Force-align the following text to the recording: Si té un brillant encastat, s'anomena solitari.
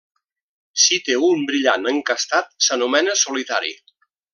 Si 0.83 0.97
té 1.09 1.17
un 1.27 1.45
brillant 1.51 1.85
encastat, 1.93 2.51
s'anomena 2.71 3.19
solitari. 3.25 3.75